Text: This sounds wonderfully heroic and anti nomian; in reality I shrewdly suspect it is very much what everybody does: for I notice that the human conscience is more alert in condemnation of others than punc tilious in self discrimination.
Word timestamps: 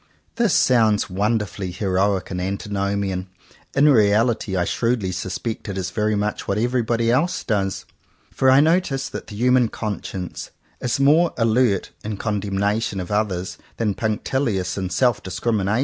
This 0.37 0.55
sounds 0.55 1.11
wonderfully 1.11 1.69
heroic 1.69 2.31
and 2.31 2.41
anti 2.41 2.71
nomian; 2.71 3.27
in 3.75 3.87
reality 3.87 4.55
I 4.57 4.65
shrewdly 4.65 5.11
suspect 5.11 5.69
it 5.69 5.77
is 5.77 5.91
very 5.91 6.15
much 6.15 6.47
what 6.47 6.57
everybody 6.57 7.09
does: 7.45 7.85
for 8.31 8.49
I 8.49 8.61
notice 8.61 9.07
that 9.09 9.27
the 9.27 9.35
human 9.35 9.69
conscience 9.69 10.49
is 10.79 10.99
more 10.99 11.35
alert 11.37 11.91
in 12.03 12.17
condemnation 12.17 12.99
of 12.99 13.11
others 13.11 13.59
than 13.77 13.93
punc 13.93 14.23
tilious 14.23 14.75
in 14.75 14.89
self 14.89 15.21
discrimination. 15.21 15.79